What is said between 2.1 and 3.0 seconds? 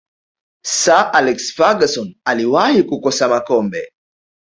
aliwahi